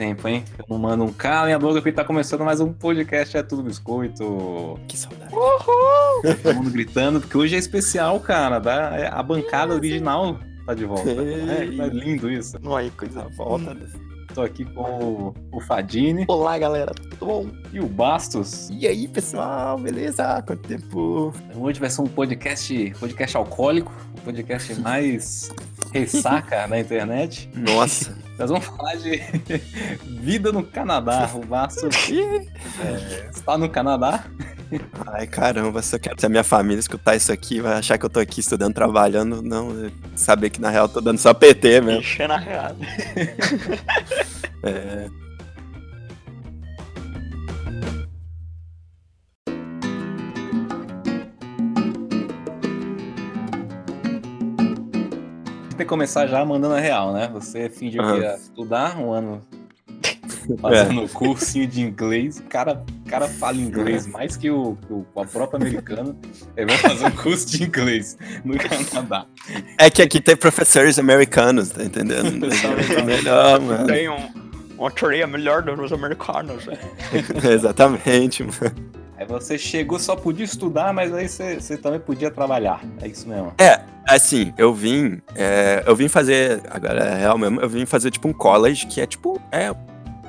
[0.00, 0.42] tempo, hein?
[0.58, 3.42] Eu não mando um carro e a boca porque tá começando mais um podcast É
[3.42, 4.80] Tudo Biscoito.
[4.88, 5.30] Que saudade.
[5.34, 6.36] Uhul!
[6.42, 8.62] Todo mundo gritando, porque hoje é especial, cara.
[8.96, 11.10] É a bancada original tá de volta.
[11.10, 12.58] É, é lindo isso.
[12.62, 13.76] Não aí, coisa volta.
[14.34, 16.24] Tô aqui com o, Fadini.
[16.28, 17.46] Olá, galera, tudo bom?
[17.70, 18.70] E o Bastos.
[18.70, 20.42] E aí, pessoal, beleza?
[20.46, 21.34] Quanto tempo?
[21.50, 25.52] Então, hoje vai ser um podcast, podcast alcoólico, o podcast mais
[25.92, 27.50] ressaca na internet.
[27.54, 28.16] Nossa.
[28.38, 29.20] Nós vamos falar de
[30.22, 31.30] vida no Canadá.
[31.34, 34.24] O Bastos é, está no Canadá.
[35.06, 38.06] Ai, caramba, se eu quero que a minha família escutar isso aqui, vai achar que
[38.06, 41.82] eu tô aqui estudando, trabalhando, não saber que na real eu tô dando só PT
[41.82, 42.00] mesmo.
[42.00, 42.76] Enchendo a real.
[44.62, 45.10] É,
[55.84, 57.28] que começar já mandando a real, né?
[57.32, 58.18] Você fingiu que Aham.
[58.20, 59.40] ia estudar um ano
[60.60, 62.38] fazendo cursinho de inglês.
[62.38, 66.16] O cara, cara fala inglês mais que o, que o a própria americana.
[66.56, 69.26] Ele vai fazer um curso de inglês no Canadá.
[69.78, 72.30] é que aqui tem professores americanos, tá entendendo?
[73.00, 73.86] É melhor, mano.
[73.86, 74.28] Tem um,
[74.78, 76.66] uma teoria melhor dos americanos.
[76.66, 76.78] né?
[77.52, 78.90] Exatamente, mano.
[79.20, 82.80] Aí você chegou, só podia estudar, mas aí você, você também podia trabalhar.
[83.02, 83.52] É isso mesmo.
[83.58, 83.80] É,
[84.16, 85.20] assim, eu vim.
[85.34, 86.60] é, eu vim fazer.
[86.70, 89.40] Agora é real mesmo, eu vim fazer tipo um college que é tipo.
[89.50, 89.74] É,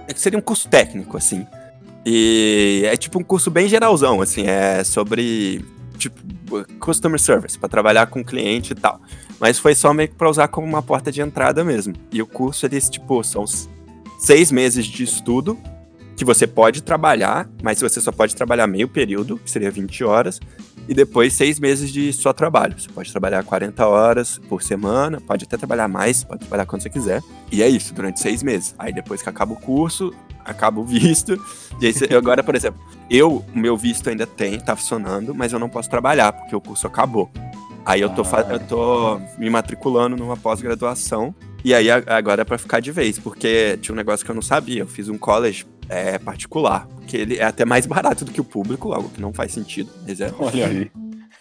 [0.07, 1.45] é que seria um curso técnico, assim.
[2.05, 5.63] E é tipo um curso bem geralzão, assim, é sobre.
[5.97, 6.17] Tipo,
[6.79, 8.99] customer service, pra trabalhar com cliente e tal.
[9.39, 11.93] Mas foi só meio que pra usar como uma porta de entrada mesmo.
[12.11, 13.45] E o curso, eles, tipo, são
[14.19, 15.57] seis meses de estudo
[16.15, 20.39] que você pode trabalhar, mas você só pode trabalhar meio período, que seria 20 horas
[20.87, 22.79] e depois seis meses de só trabalho.
[22.79, 26.89] Você pode trabalhar 40 horas por semana, pode até trabalhar mais, pode trabalhar quando você
[26.89, 27.21] quiser.
[27.51, 28.75] E é isso, durante seis meses.
[28.77, 31.33] Aí depois que acaba o curso, acaba o visto.
[31.79, 35.53] E aí, você- agora, por exemplo, eu, o meu visto ainda tem, tá funcionando, mas
[35.53, 37.29] eu não posso trabalhar, porque o curso acabou.
[37.85, 38.45] Aí eu tô, Ah.
[38.51, 41.33] eu tô me matriculando numa pós-graduação.
[41.63, 44.41] E aí agora é pra ficar de vez, porque tinha um negócio que eu não
[44.41, 44.81] sabia.
[44.81, 48.45] Eu fiz um college é, particular, porque ele é até mais barato do que o
[48.45, 49.91] público, algo que não faz sentido.
[50.07, 50.91] Mas é, Olha aí.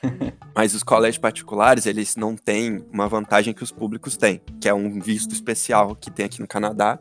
[0.54, 4.74] mas os colégios particulares, eles não têm uma vantagem que os públicos têm, que é
[4.74, 6.98] um visto especial que tem aqui no Canadá,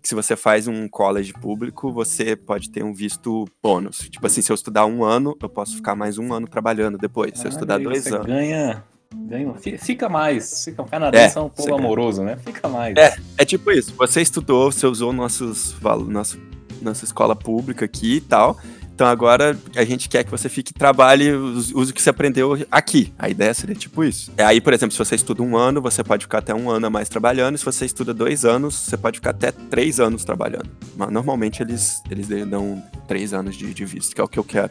[0.00, 4.08] que se você faz um college público, você pode ter um visto bônus.
[4.08, 7.38] Tipo assim, se eu estudar um ano, eu posso ficar mais um ano trabalhando depois.
[7.38, 8.26] Se eu estudar dois você anos.
[8.26, 9.52] Ganha, ganha.
[9.54, 10.64] fi- Fica mais.
[10.64, 12.36] Fica, o canadense é, É, um povo amoroso, né?
[12.36, 12.96] Fica mais.
[12.96, 13.92] É, é tipo isso.
[13.96, 15.74] Você estudou, você usou nossos,
[16.08, 16.38] nosso,
[16.82, 18.58] nossa escola pública aqui e tal.
[18.96, 22.66] Então agora a gente quer que você fique e trabalhe, use o que você aprendeu
[22.70, 23.12] aqui.
[23.18, 24.32] A ideia seria tipo isso.
[24.38, 26.86] É, Aí, por exemplo, se você estuda um ano, você pode ficar até um ano
[26.86, 27.56] a mais trabalhando.
[27.56, 30.70] E se você estuda dois anos, você pode ficar até três anos trabalhando.
[30.96, 34.44] Mas normalmente eles, eles dão três anos de, de visto, que é o que eu
[34.44, 34.70] quero.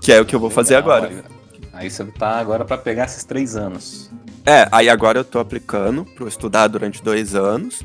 [0.00, 1.08] Que é o que eu vou fazer Legal, agora.
[1.08, 1.22] Aí,
[1.72, 4.08] aí você tá agora pra pegar esses três anos.
[4.46, 7.82] É, aí agora eu tô aplicando para estudar durante dois anos.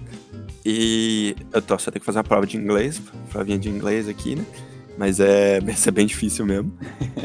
[0.70, 3.02] E eu tô só tenho que fazer uma prova de inglês,
[3.32, 4.44] provinha de inglês aqui, né?
[4.98, 6.78] Mas é, ser bem difícil mesmo.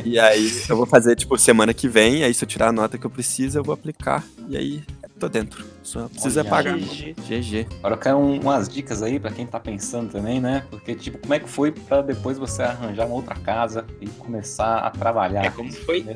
[0.04, 2.97] E aí eu vou fazer, tipo, semana que vem, aí se eu tirar a nota
[2.97, 4.22] que eu preciso, eu vou aplicar.
[4.48, 4.84] E aí
[5.19, 5.64] tô dentro.
[5.82, 6.78] Só precisa Olha pagar.
[6.78, 7.14] GG.
[7.28, 7.66] GG.
[7.78, 10.62] Agora eu quero um- umas dicas aí pra quem tá pensando também, né?
[10.70, 14.78] Porque, tipo, como é que foi pra depois você arranjar uma outra casa e começar
[14.78, 15.44] a trabalhar?
[15.47, 16.06] É como foi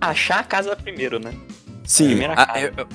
[0.00, 1.32] achar a casa primeiro, né?
[1.84, 2.60] Sim, Primeira a- casa.
[2.60, 2.88] eu, eu-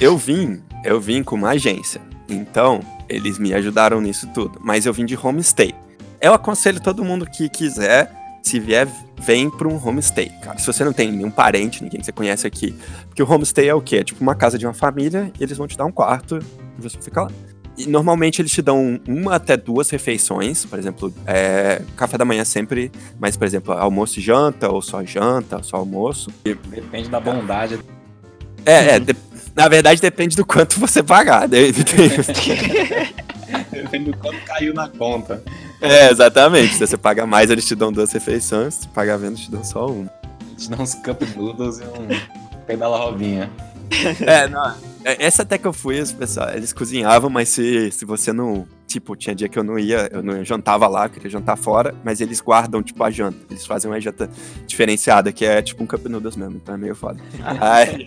[0.00, 2.00] eu vim, eu vim com uma agência.
[2.28, 4.58] Então, eles me ajudaram nisso tudo.
[4.62, 5.74] Mas eu vim de homestay.
[6.20, 8.88] Eu aconselho todo mundo que quiser, se vier,
[9.20, 10.58] vem para um homestay, cara.
[10.58, 12.74] Se você não tem nenhum parente, ninguém que você conhece aqui.
[13.08, 13.96] Porque o homestay é o quê?
[13.98, 16.38] É tipo uma casa de uma família e eles vão te dar um quarto
[16.78, 17.30] e você fica lá.
[17.76, 22.44] E normalmente eles te dão uma até duas refeições, por exemplo, é, café da manhã
[22.44, 26.28] sempre, mas, por exemplo, almoço e janta, ou só janta, ou só almoço.
[26.42, 27.78] Depende da bondade.
[28.66, 29.14] É, é, de-
[29.58, 31.48] na verdade depende do quanto você pagar.
[31.48, 31.58] né?
[33.72, 35.42] Depende do quanto caiu na conta.
[35.80, 36.74] é, exatamente.
[36.74, 38.74] Se você pagar mais, eles te dão duas refeições.
[38.74, 40.08] Se pagar menos, te dão só uma.
[40.40, 42.06] A gente dá uns cup noodles e um
[42.66, 43.50] pedala robinha.
[44.26, 44.74] É, não.
[45.04, 48.66] é, Essa até que eu fui, os pessoal, eles cozinhavam, mas se, se você não.
[48.86, 51.94] Tipo, tinha dia que eu não ia, eu não jantava lá, eu queria jantar fora,
[52.02, 53.36] mas eles guardam, tipo, a janta.
[53.50, 54.30] Eles fazem uma janta
[54.66, 57.20] diferenciada, que é tipo um cup noodles mesmo, então é meio foda.
[57.60, 58.06] Aí-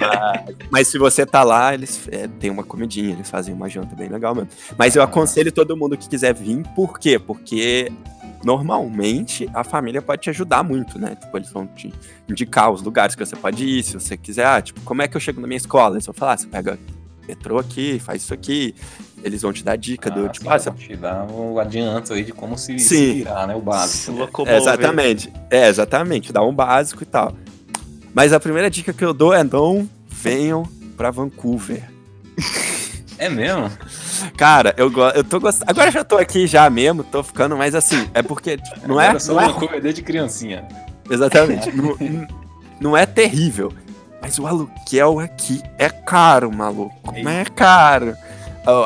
[0.00, 3.94] mas, mas se você tá lá, eles é, tem uma comidinha, eles fazem uma janta
[3.94, 4.48] bem legal mesmo.
[4.76, 7.18] Mas eu aconselho todo mundo que quiser vir, por quê?
[7.18, 7.92] Porque
[8.44, 11.16] normalmente a família pode te ajudar muito, né?
[11.16, 11.92] Tipo, eles vão te
[12.28, 15.16] indicar os lugares que você pode ir, se você quiser, ah, tipo, como é que
[15.16, 15.94] eu chego na minha escola?
[15.96, 16.78] Eles vão falar, ah, você pega
[17.26, 18.74] metrô aqui, faz isso aqui,
[19.22, 22.12] Eles vão te dar dica do Ah, tipo, sim, ah, você te dar um adianto
[22.14, 22.88] aí de como se, Sim.
[22.96, 23.54] se virar, né?
[23.56, 24.12] O básico.
[24.44, 24.52] né?
[24.52, 25.32] É, exatamente.
[25.50, 26.32] É, exatamente.
[26.32, 27.34] Dá um básico e tal.
[28.14, 30.62] Mas a primeira dica que eu dou é não venham
[30.96, 31.82] pra Vancouver.
[33.18, 33.68] É mesmo?
[34.36, 35.70] Cara, eu, eu tô gostando.
[35.70, 39.06] Agora eu já tô aqui já mesmo, tô ficando, mas assim, é porque não é.
[39.08, 40.66] Era só Não é Vancouver desde criancinha.
[41.10, 41.70] exatamente.
[41.72, 41.96] não,
[42.80, 43.72] não é terrível.
[44.20, 47.14] Mas o aluguel aqui é caro, maluco.
[47.22, 48.16] Mas é caro.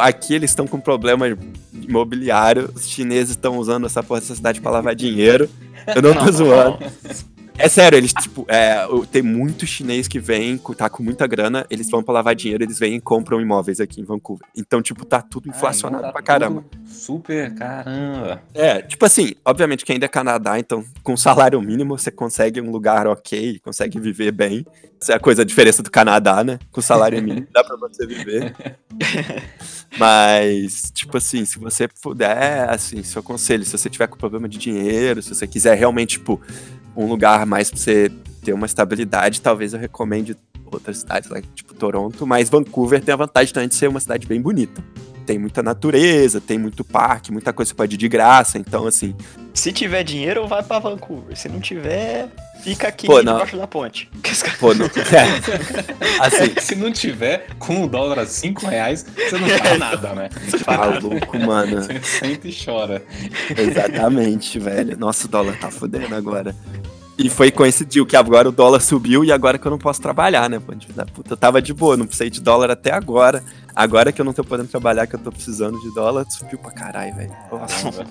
[0.01, 1.27] Aqui eles estão com problema
[1.73, 2.71] imobiliário.
[2.75, 5.49] Os chineses estão usando essa porra dessa cidade pra lavar dinheiro.
[5.87, 6.79] Eu não tô zoando.
[7.59, 11.89] É sério, eles, tipo, é, tem muito chinês que vem, tá com muita grana, eles
[11.91, 14.47] vão pra lavar dinheiro, eles vêm e compram imóveis aqui em Vancouver.
[14.57, 16.65] Então, tipo, tá tudo inflacionado Ah, então pra tá caramba.
[16.87, 18.43] Super, caramba.
[18.55, 22.71] É, tipo assim, obviamente que ainda é Canadá, então com salário mínimo você consegue um
[22.71, 24.67] lugar ok, consegue viver bem.
[25.01, 26.59] Essa é a coisa, a diferença do Canadá, né?
[26.71, 28.55] Com salário mínimo dá pra você viver.
[29.99, 34.57] Mas, tipo assim, se você puder, assim, seu conselho, se você tiver com problema de
[34.59, 36.41] dinheiro, se você quiser realmente, tipo,
[36.97, 38.11] um lugar mais pra você
[38.43, 40.37] ter uma estabilidade, talvez eu recomende
[40.67, 44.41] outras cidades, tipo Toronto, mas Vancouver tem a vantagem também de ser uma cidade bem
[44.41, 44.83] bonita.
[45.27, 48.87] Tem muita natureza, tem muito parque, muita coisa que você pode ir de graça, então
[48.87, 49.15] assim,
[49.55, 51.37] Se tiver dinheiro, vai pra Vancouver.
[51.37, 52.29] Se não tiver,
[52.63, 53.35] fica aqui Pô, não.
[53.35, 54.11] debaixo da ponte.
[54.59, 59.49] pô, não, é, assim, Se não tiver com o dólar a 5 reais, você não
[59.49, 60.29] faz nada, né?
[60.67, 61.83] maluco, mano.
[61.83, 63.03] Você senta e chora.
[63.57, 64.97] Exatamente, velho.
[64.99, 66.55] Nossa, o dólar tá fudendo agora.
[67.19, 70.49] E foi coincidiu que agora o dólar subiu e agora que eu não posso trabalhar,
[70.49, 70.73] né, pô?
[70.95, 73.45] Da puta, eu tava de boa, não precisei de dólar até agora.
[73.75, 76.71] Agora que eu não tô podendo trabalhar, que eu tô precisando de dólar, subiu pra
[76.71, 77.33] caralho, velho.
[77.51, 78.05] Nossa.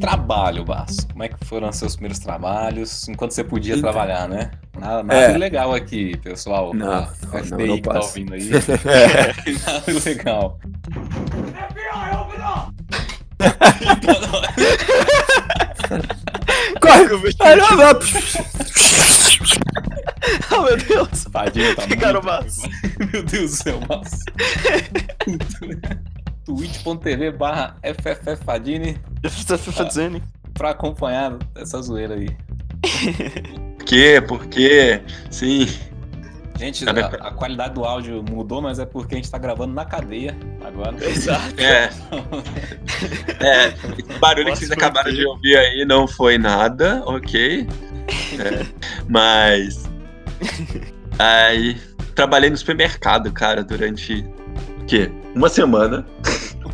[0.00, 1.06] Trabalho, Basso?
[1.08, 3.08] Como é que foram os seus primeiros trabalhos?
[3.08, 3.92] Enquanto você podia Então.
[3.92, 4.50] trabalhar, né?
[4.78, 5.36] Nada, nada É.
[5.38, 6.72] legal aqui, pessoal.
[6.74, 8.50] Não, não, FBI não, não que tá ouvindo aí.
[8.86, 9.34] É.
[9.66, 10.58] nada legal.
[16.80, 17.34] Corre!
[17.40, 17.90] Ai, não, não.
[20.52, 21.24] oh, meu Deus.
[21.32, 23.10] Tadinho, tá Ficaram muito-.
[23.12, 24.24] Meu Deus do céu, Basso.
[26.54, 28.98] twitch.tv barra FFFadini
[30.54, 32.28] pra acompanhar essa zoeira aí.
[33.78, 34.22] Por quê?
[34.26, 35.02] Por quê?
[35.30, 35.66] Sim.
[36.58, 39.86] Gente, a, a qualidade do áudio mudou, mas é porque a gente tá gravando na
[39.86, 40.94] cadeia agora.
[41.02, 41.58] Exato.
[41.58, 41.90] É.
[43.42, 47.66] É, esse barulho que Posso vocês acabaram de ouvir aí não foi nada, ok?
[48.38, 48.66] É,
[49.08, 49.88] mas.
[51.18, 51.78] Aí.
[52.14, 54.26] Trabalhei no supermercado, cara, durante.
[54.82, 55.10] O quê?
[55.34, 56.06] Uma semana.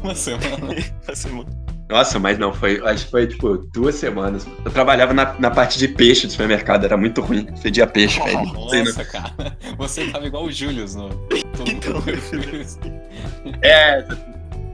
[0.07, 0.75] Uma semana.
[1.09, 1.67] Assim, mano.
[1.89, 2.81] Nossa, mas não, foi.
[2.85, 4.47] Acho que foi tipo duas semanas.
[4.65, 7.47] Eu trabalhava na, na parte de peixe do supermercado, era muito ruim.
[7.59, 8.43] Fedia peixe, velho.
[8.43, 8.53] Não.
[8.85, 9.33] Nossa, cara.
[9.79, 11.09] Você tava igual o Julius no.
[11.67, 12.03] Então,
[13.63, 14.05] É,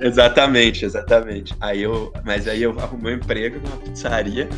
[0.00, 1.54] exatamente, exatamente.
[1.60, 4.48] Aí eu, mas aí eu arrumei um emprego numa pizzaria.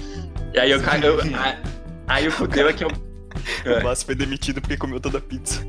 [0.54, 1.56] E aí eu, eu a-
[2.06, 5.60] aí o fudeu é que eu O Márcio foi demitido porque comeu toda a pizza.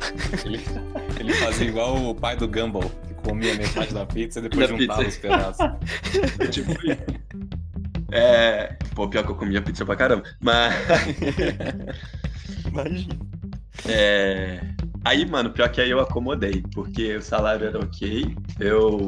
[0.46, 0.62] Ele,
[1.20, 4.78] ele fazia igual o pai do Gumball, que comia metade da pizza e depois Da
[4.78, 5.16] juntava pizza.
[5.16, 5.66] os pedaços.
[6.52, 6.72] tipo
[8.12, 10.24] é, pô, pior que eu comia pizza pra caramba.
[10.40, 10.74] Mas
[12.68, 13.16] Imagina.
[13.88, 14.60] é,
[15.04, 19.08] aí, mano, pior que aí eu acomodei, porque o salário era ok, eu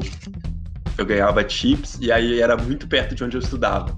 [0.98, 3.96] eu ganhava chips e aí era muito perto de onde eu estudava.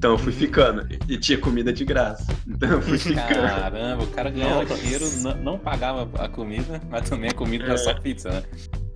[0.00, 2.24] Então eu fui ficando e tinha comida de graça.
[2.48, 3.26] Então eu fui ficando.
[3.28, 4.74] Caramba, o cara ganhava Nossa.
[4.76, 8.42] dinheiro, não, não pagava a comida, mas também a comida era só pizza, né?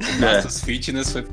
[0.00, 0.36] É.
[0.36, 1.26] Nossos fitness foi.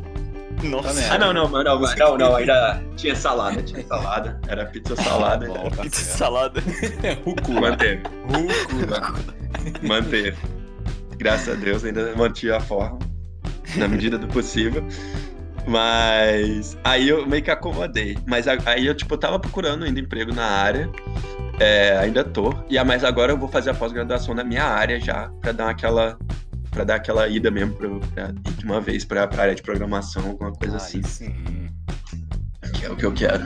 [0.62, 0.94] Nossa.
[0.94, 1.16] merda.
[1.16, 5.48] Ah, não, não, não, não, não, não, ainda tinha salada, tinha salada, era pizza salada,
[5.48, 6.62] Bom, então tá Pizza salada.
[7.24, 7.62] Rúcula.
[7.62, 9.14] manteve, Rúcula.
[9.82, 10.38] manteve.
[11.18, 13.00] Graças a Deus ainda mantive a forma,
[13.78, 14.86] na medida do possível.
[15.68, 18.18] Mas aí eu meio que acomodei.
[18.28, 20.90] Mas a- aí eu, tipo, tava procurando ainda emprego na área.
[21.60, 22.54] É, ainda tô.
[22.70, 25.70] E a- mas agora eu vou fazer a pós-graduação na minha área já, pra dar
[25.70, 26.18] aquela.
[26.72, 30.26] Pra dar aquela ida mesmo pra, pra de uma vez pra, pra área de programação,
[30.30, 31.00] alguma coisa assim.
[31.00, 31.68] Aí sim.
[32.74, 33.44] Que é o que eu quero.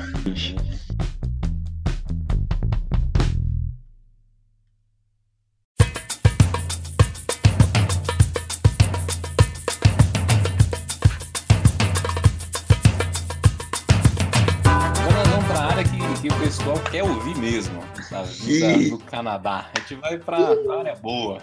[16.65, 17.79] Pessoal quer ouvir mesmo,
[18.09, 18.29] sabe?
[18.47, 18.89] Ih.
[18.89, 19.65] Da- do Canadá.
[19.75, 21.39] A gente vai pra, pra área boa.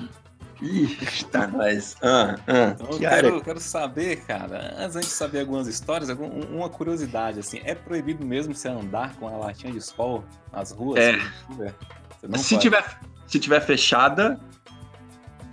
[0.61, 1.97] Ixi, tá nós.
[2.03, 6.57] Ah, ah, Então eu quero, quero saber, cara, antes da gente saber algumas histórias, um-
[6.57, 11.01] uma curiosidade, assim, é proibido mesmo você andar com a latinha de Skol nas ruas?
[11.01, 11.19] É.
[12.37, 12.59] Se pode.
[12.61, 14.41] tiver, se tiver fechada,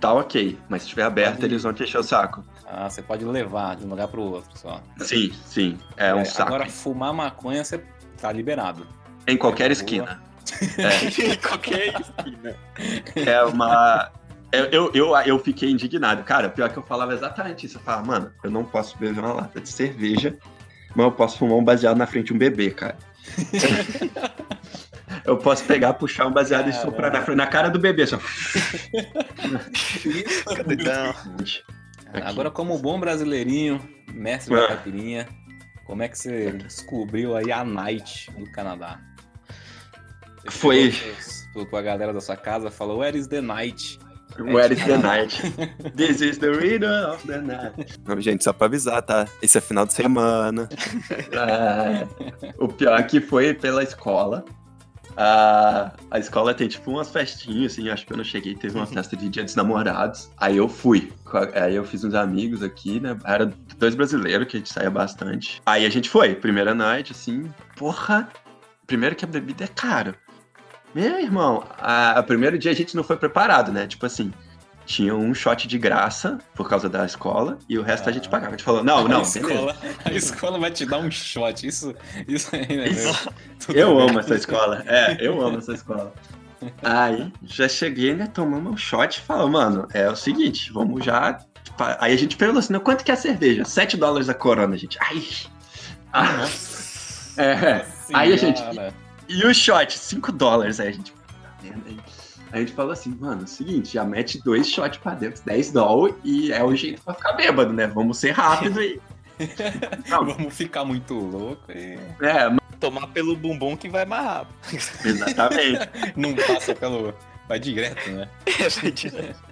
[0.00, 0.58] tá ok.
[0.68, 2.44] Mas se tiver aberta, eles vão te encher o saco.
[2.66, 4.80] Ah, você pode levar de um lugar pro outro só.
[4.98, 5.78] Sim, sim.
[5.96, 6.54] É um saco.
[6.54, 7.84] Agora, fumar maconha, você
[8.20, 8.86] tá liberado.
[9.30, 10.22] Em qualquer na esquina.
[10.78, 11.36] É.
[11.36, 12.56] Qualquer esquina.
[13.14, 14.10] É uma.
[14.52, 16.24] Eu, eu, eu, fiquei indignado.
[16.24, 17.78] Cara, pior que eu falava exatamente isso.
[17.78, 20.36] Eu falava, mano, eu não posso beber uma lata de cerveja,
[20.94, 22.96] mas eu posso fumar um baseado na frente de um bebê, cara.
[25.24, 28.06] eu posso pegar, puxar um baseado e soprar na, frente- na cara do bebê.
[28.06, 28.18] Só.
[30.68, 31.10] Então,
[32.12, 32.26] Aqui.
[32.26, 33.80] Agora, como bom brasileirinho,
[34.12, 34.60] mestre Ah.
[34.62, 35.28] da caipirinha,
[35.84, 38.98] como é que você descobriu aí a Night do Canadá?
[40.48, 43.98] Foi- pros- Pra galera da sua casa, falou, where is the night?
[44.38, 45.36] Where is the night?
[45.96, 47.98] This is the rhythm of the night.
[48.06, 49.26] Não, gente, só pra avisar, tá?
[49.42, 50.68] Esse é final de semana.
[51.32, 52.06] É,
[52.58, 54.44] o pior é que foi pela escola.
[55.16, 58.86] A, a escola tem tipo umas festinhas, assim, acho que eu não cheguei, teve uma
[58.86, 60.30] festa de dia dos namorados.
[60.38, 61.12] Aí eu fui.
[61.24, 63.16] Com a- Aí eu fiz uns amigos aqui, né?
[63.24, 65.60] Era dois brasileiros que a gente saía bastante.
[65.66, 68.28] Aí a gente foi, primeira night, assim, porra.
[68.86, 70.14] Primeiro que a bebida é caro.
[70.94, 73.86] Meu irmão, a, a primeiro dia a gente não foi preparado, né?
[73.86, 74.32] Tipo assim,
[74.86, 78.30] tinha um shot de graça por causa da escola e o resto a gente Ah.
[78.30, 78.48] pagava.
[78.54, 79.38] A gente falou, não, não, a, beleza.
[79.38, 81.64] escola, a escola vai te dar um shot.
[81.66, 81.94] Isso,
[82.26, 82.88] isso aí, né?
[82.88, 83.28] Isso.
[83.68, 84.08] Eu bem.
[84.10, 84.82] amo essa escola.
[84.86, 86.12] É, eu amo essa escola.
[86.82, 88.26] Aí, já cheguei, né?
[88.26, 91.38] Tomamos um shot e falou, mano, é o seguinte, vamos já.
[91.78, 93.64] pa- Aí a gente perguntou assim, "Não, quanto que é a cerveja?
[93.64, 94.98] 7 dólares a corona, gente.
[95.00, 95.22] Ai.
[96.12, 97.86] Ah, Nossa é.
[98.12, 98.62] Aí a gente-.
[99.30, 100.80] E o shot, 5 dólares.
[100.80, 101.12] Aí a gente.
[101.12, 101.96] Tá vendo aí?
[102.52, 105.40] Aí a gente falou assim, mano, é o seguinte, já mete dois shots pra dentro,
[105.44, 107.86] 10 dólares, e é o jeito pra ficar bêbado, né?
[107.86, 109.00] Vamos ser rápido e.
[110.08, 114.56] Não, Vamos ficar muito louco e é, tomar pelo bumbum que vai mais rápido.
[115.04, 115.88] exatamente.
[116.16, 117.14] não passa pelo.
[117.48, 118.28] Vai direto, né?
[118.82, 119.50] Vai direto.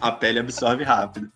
[0.00, 1.30] A pele absorve rápido.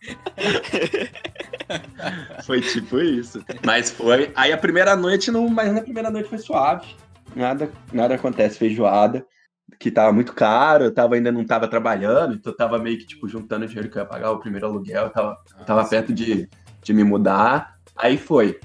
[2.45, 3.45] foi tipo isso.
[3.65, 4.33] Mas foi.
[4.35, 6.97] Aí a primeira noite, não, mas na primeira noite foi suave.
[7.35, 9.25] Nada, nada acontece, feijoada.
[9.79, 13.07] Que tava muito caro, eu tava, ainda não tava trabalhando, então eu tava meio que
[13.07, 15.85] tipo juntando o dinheiro que eu ia pagar o primeiro aluguel, eu tava, eu tava
[15.85, 16.49] perto de,
[16.83, 17.77] de me mudar.
[17.95, 18.59] Aí foi.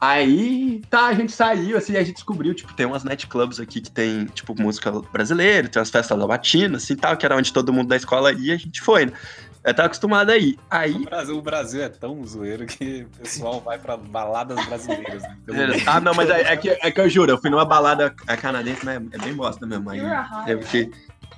[0.00, 3.90] Aí, tá, a gente saiu, assim, a gente descobriu, tipo, tem umas nightclubs aqui que
[3.90, 7.88] tem, tipo, música brasileira, tem umas festas latinas, assim, tal, que era onde todo mundo
[7.88, 9.12] da escola ia, a gente foi, né?
[9.64, 10.52] Eu tava acostumado aí.
[10.52, 15.22] O Aí, Brasil, o Brasil é tão zoeiro que o pessoal vai pra baladas brasileiras.
[15.22, 15.36] Né?
[15.86, 18.84] Ah, não, mas é, é que, é que eu juro, eu fui numa balada canadense,
[18.84, 20.00] mas é bem bosta mesmo, aí
[20.44, 20.90] teve que...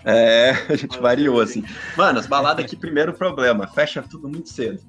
[0.05, 1.65] É, a gente variou, assim.
[1.97, 4.81] Mano, as baladas aqui, primeiro problema, fecha tudo muito cedo.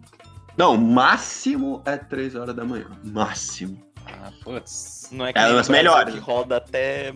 [0.57, 3.79] Não, máximo é 3 horas da manhã, máximo.
[4.07, 5.09] Ah, putz.
[5.11, 6.13] Não é que É Brasil melhores.
[6.13, 7.13] que roda até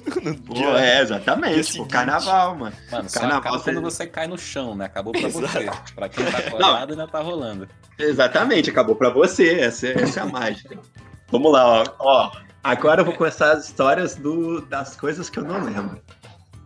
[0.46, 2.76] Pô, é, exatamente, pô, carnaval, mano.
[2.90, 4.86] Mano, só Carnaval, você- quando você cai no chão, né?
[4.86, 5.58] Acabou pra você.
[5.58, 5.94] Exato.
[5.94, 7.68] Pra quem tá acordado, ainda tá rolando.
[7.98, 9.60] Exatamente, acabou pra você.
[9.60, 10.78] Essa, é- essa é a mágica.
[11.30, 11.84] Vamos lá, ó.
[12.00, 12.32] ó.
[12.62, 16.00] Agora eu vou começar as histórias do, das coisas que eu não lembro.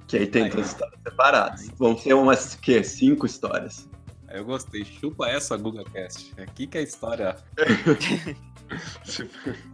[0.06, 1.68] Que aí tem duas histórias separadas.
[1.76, 3.88] Vão ser umas, que, cinco histórias.
[4.30, 4.84] Eu gostei.
[4.84, 6.34] Chupa essa, GugaCast.
[6.40, 7.36] Aqui que é a história.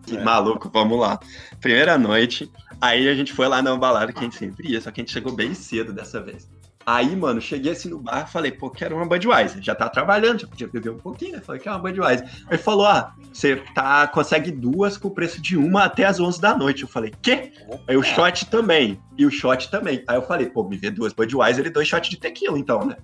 [0.07, 0.23] Que É.
[0.23, 1.19] maluco, vamos lá.
[1.61, 2.49] Primeira noite,
[2.81, 5.03] aí a gente foi lá na balada que a gente sempre ia, só que a
[5.03, 6.49] gente chegou bem cedo dessa vez.
[6.87, 9.63] Aí, mano, cheguei assim no bar, falei, pô, quero uma Budweiser.
[9.63, 11.41] Já tá trabalhando, já podia beber um pouquinho, né?
[11.41, 12.29] Falei, quero uma Budweiser.
[12.49, 16.41] Ele falou, ah, você tá, consegue duas com o preço de uma até as 11
[16.41, 16.83] da noite.
[16.83, 17.53] Eu falei, quê?
[17.89, 20.05] Aí o shot também, e o shot também.
[20.07, 22.97] Aí eu falei, pô, me vê duas Budweiser e dois shots de tequila, então, né?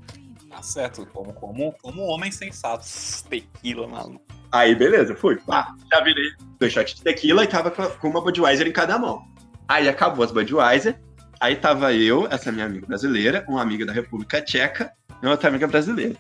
[0.61, 1.07] Tá certo.
[1.07, 2.85] Como, como, como um homem sensato.
[3.29, 4.23] Tequila, maluco.
[4.53, 5.37] Aí, beleza, fui.
[5.37, 9.25] Pá, já virei dois shots de tequila e tava com uma Budweiser em cada mão.
[9.67, 11.01] Aí acabou as Budweiser.
[11.41, 15.67] Aí tava eu, essa minha amiga brasileira, uma amiga da República Tcheca e outra amiga
[15.67, 16.15] brasileira.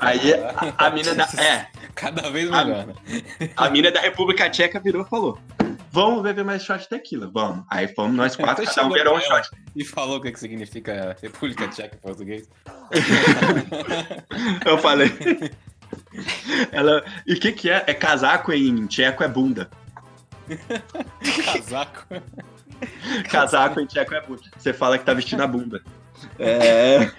[0.00, 1.24] Aí a, a mina da.
[1.36, 2.86] É, Cada vez Ah, melhor.
[2.86, 2.94] né?
[3.56, 5.38] a mina da República Tcheca virou e falou:
[5.92, 7.64] Vamos beber mais shot de tequila, vamos.
[7.68, 9.50] Aí fomos nós quatro, Você cada um virou um shot.
[9.74, 12.48] E falou o que, que significa República Tcheca em português.
[14.64, 15.10] Eu falei.
[16.70, 17.04] Ela.
[17.26, 17.84] E o que, que é?
[17.86, 19.68] É casaco em tcheco é bunda.
[21.52, 22.06] Casaco.
[23.28, 24.42] Casaco em tcheco é bunda.
[24.56, 25.82] Você fala que tá vestindo a bunda.
[26.38, 27.10] É.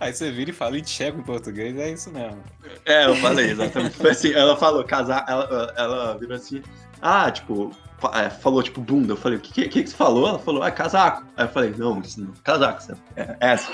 [0.00, 2.42] Aí você vira e fala em tcheco em português, é isso mesmo.
[2.84, 3.96] É, eu falei, exatamente.
[3.96, 6.62] Foi assim, ela falou, casar, ela, ela virou assim,
[7.00, 7.72] ah, tipo,
[8.40, 9.12] falou tipo bunda.
[9.12, 10.28] Eu falei, o que, que, que você falou?
[10.28, 11.24] Ela falou, ah, casaco.
[11.36, 13.70] Aí eu falei, não, isso não, casaco, isso é é essa.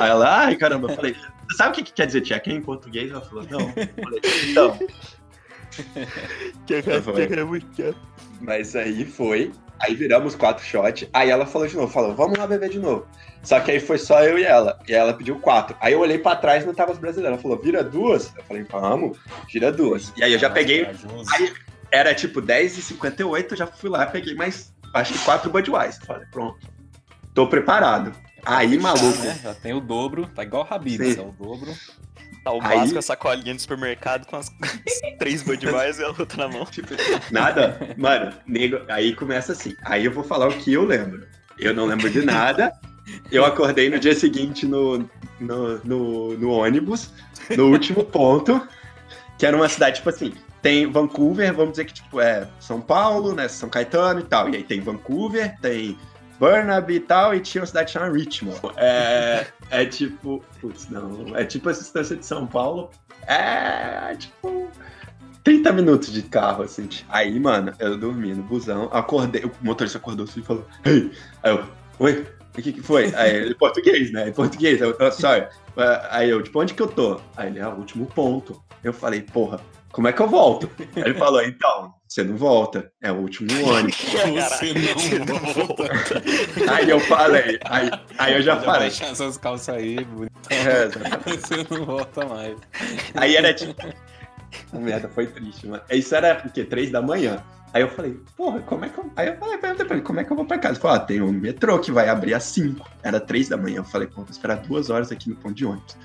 [0.00, 1.16] Aí ela, ai caramba, eu falei,
[1.56, 3.10] sabe o que, que quer dizer check-in em português?
[3.10, 3.60] Ela falou, não.
[3.60, 4.78] Eu falei, então.
[6.66, 7.98] Que é muito quieto.
[8.40, 9.52] Mas aí foi.
[9.78, 11.06] Aí viramos quatro shots.
[11.12, 13.06] Aí ela falou de novo, falou, vamos lá beber de novo.
[13.42, 14.78] Só que aí foi só eu e ela.
[14.88, 15.76] E ela pediu quatro.
[15.80, 17.34] Aí eu olhei pra trás e não tava as brasileiras.
[17.34, 18.32] Ela falou, vira duas?
[18.36, 19.18] Eu falei, vamos,
[19.52, 20.12] vira duas.
[20.16, 20.86] E aí eu já peguei.
[21.34, 21.52] Aí
[21.90, 26.04] era tipo 10h58, eu já fui lá, peguei mais, acho que quatro Budweiser.
[26.04, 26.58] Falei, pronto.
[27.34, 28.12] Tô preparado.
[28.44, 29.18] Aí, maluco.
[29.18, 29.38] Né?
[29.42, 31.72] Já tem o dobro, tá igual o Habibs, é o dobro.
[32.44, 34.48] Tá o Aí- básico, a sacolinha de supermercado com as
[35.18, 36.64] três Budweiser e a outra na mão.
[36.64, 36.94] Tipo,
[37.32, 37.94] nada.
[37.96, 39.74] Mano, nego, aí começa assim.
[39.84, 41.26] Aí eu vou falar o que eu lembro.
[41.58, 42.72] Eu não lembro de nada.
[43.30, 44.98] Eu acordei no dia seguinte no,
[45.40, 47.10] no, no, no ônibus,
[47.56, 48.66] no último ponto,
[49.38, 50.32] que era uma cidade, tipo assim,
[50.62, 54.48] tem Vancouver, vamos dizer que, tipo, é São Paulo, né, São Caetano e tal.
[54.48, 55.96] E aí tem Vancouver, tem
[56.38, 58.60] Burnaby e tal, e tinha uma cidade chamada Richmond.
[58.76, 62.90] É, é tipo, putz, não, é tipo a distância de São Paulo,
[63.26, 64.68] é tipo
[65.44, 66.88] 30 minutos de carro, assim.
[67.08, 71.10] Aí, mano, eu dormi no busão, acordei, o motorista acordou assim e falou, hey!
[71.42, 71.64] Aí eu,
[72.00, 72.26] oi,
[72.58, 73.14] o que que foi?
[73.14, 74.28] Aí ele, português, né?
[74.28, 75.46] Em português, eu, oh, sorry.
[76.10, 77.20] Aí eu, tipo, onde que eu tô?
[77.36, 78.60] Aí ele, é o último ponto.
[78.82, 79.60] Eu falei, porra,
[79.96, 80.70] como é que eu volto?
[80.94, 83.96] Aí ele falou, então, você não volta, é o último ônibus.
[84.04, 86.22] Você não volta.
[86.70, 88.80] Aí eu falei, aí, aí eu já Já falei.
[88.90, 90.32] baixar essas calças aí, bonito.
[90.50, 90.88] É.
[90.88, 92.58] Você não volta mais.
[93.14, 93.74] Aí era tipo.
[94.70, 95.82] A merda foi triste, mano.
[95.90, 96.62] Isso era o quê?
[96.62, 97.42] Três da manhã.
[97.72, 99.10] Aí eu falei, porra, como é que eu.
[99.16, 100.74] Aí eu falei, perguntei pra ele, como é que eu vou pra casa?
[100.74, 102.86] Ele falou, ah, tem um metrô que vai abrir às cinco.
[103.02, 103.78] Era três da manhã.
[103.78, 105.96] Eu falei, pô, vou esperar duas horas aqui no ponto de ônibus.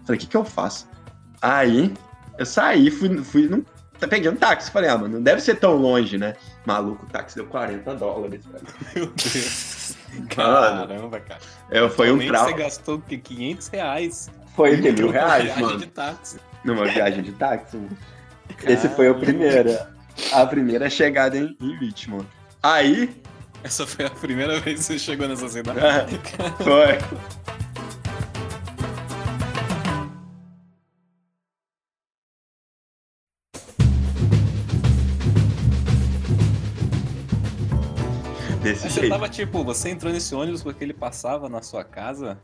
[0.00, 0.88] Eu falei, o que que eu faço?
[1.40, 1.94] Aí
[2.38, 3.64] eu saí, fui, fui num.
[4.10, 6.34] Peguei um táxi, falei, ah, mano, não deve ser tão longe, né?
[6.66, 8.66] Maluco, o táxi deu 40 dólares, velho.
[8.94, 9.96] Meu Deus.
[10.28, 11.40] Caramba, cara.
[11.70, 12.48] Eu, foi um trauma.
[12.50, 13.16] Você gastou o quê?
[13.16, 14.30] 500 reais.
[14.54, 14.92] Foi o quê?
[14.92, 15.78] Mil Numa reais, viagem mano.
[15.78, 16.36] de táxi.
[16.64, 17.96] Numa viagem de táxi, mano.
[18.64, 19.26] Esse foi o Caramba.
[19.26, 19.78] primeiro.
[20.32, 22.26] A primeira chegada em, em Richmond.
[22.62, 23.10] Aí,
[23.62, 26.20] Essa foi a primeira vez que você chegou nessa cidade.
[26.62, 26.98] foi.
[38.66, 39.12] Desse você jeito.
[39.12, 42.38] tava tipo, você entrou nesse ônibus porque ele passava na sua casa?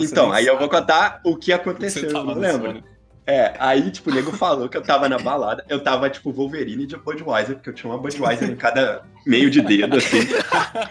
[0.00, 2.70] Então, aí eu vou sabe contar o que aconteceu, eu não lembro.
[2.70, 2.98] ônibus?
[3.26, 5.62] É, aí, tipo, o nego falou que eu tava na balada.
[5.68, 9.60] Eu tava, tipo, Wolverine de Budweiser, porque eu tinha uma Budweiser em cada meio de
[9.60, 10.20] dedo, assim.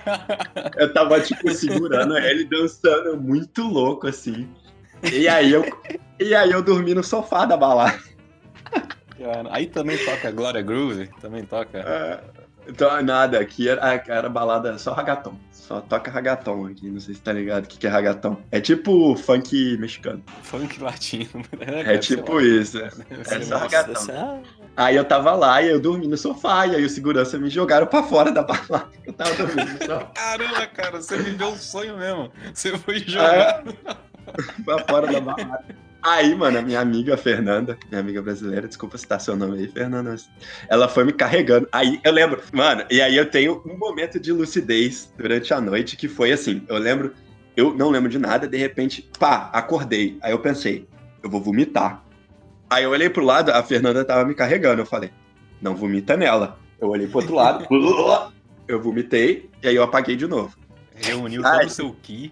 [0.78, 4.48] Eu tava, tipo, segurando ele, dançando muito louco, assim.
[5.12, 5.66] E aí eu,
[6.20, 8.00] e aí eu dormi no sofá da balada.
[9.50, 11.10] Aí também toca Glória Groove?
[11.20, 11.80] Também toca.
[11.80, 12.20] É,
[12.68, 15.36] Então, nada, aqui era, era balada só ragaton.
[15.52, 18.38] Só toca ragaton aqui, não sei se tá ligado o que, que é ragaton.
[18.52, 20.24] É tipo funk mexicano.
[20.44, 21.44] Funk latino.
[21.60, 22.80] É tipo isso.
[22.80, 23.94] É só ragaton.
[23.94, 24.42] Nossa,
[24.78, 27.88] Aí eu tava lá e eu dormi no sofá, e aí o segurança me jogaram
[27.88, 28.88] pra fora da balada.
[29.08, 32.32] Eu tava dormindo no sofá, Caramba, cara, você viveu um sonho mesmo.
[32.54, 33.64] Você foi jogar.
[34.64, 35.87] pra fora da balada.
[36.02, 40.12] Aí, mano, a minha amiga Fernanda, minha amiga brasileira, desculpa citar seu nome aí, Fernanda,
[40.12, 40.30] mas
[40.70, 41.68] ela foi me carregando.
[41.72, 45.98] Aí eu lembro, mano, e aí eu tenho um momento de lucidez durante a noite
[45.98, 47.14] que foi assim: eu lembro,
[47.56, 50.18] eu não lembro de nada, de repente, pá, acordei.
[50.22, 50.88] Aí eu pensei,
[51.24, 52.04] eu vou vomitar.
[52.70, 54.82] Aí eu olhei pro lado, a Fernanda tava me carregando.
[54.82, 55.12] Eu falei,
[55.62, 56.60] não vomita nela.
[56.80, 57.66] Eu olhei pro outro lado,
[58.68, 60.56] eu vomitei, e aí eu apaguei de novo.
[60.96, 62.32] Reuniu todo o seu ki